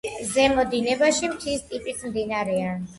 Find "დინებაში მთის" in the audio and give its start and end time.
0.71-1.63